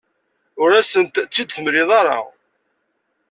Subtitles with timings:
[0.61, 2.19] Ur asent-tt-id-temliḍ ara.